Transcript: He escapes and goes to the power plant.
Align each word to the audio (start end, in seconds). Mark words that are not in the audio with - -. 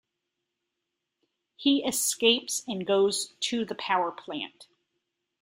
He 1.55 1.83
escapes 1.85 2.63
and 2.67 2.87
goes 2.87 3.35
to 3.41 3.65
the 3.65 3.75
power 3.75 4.11
plant. 4.11 4.65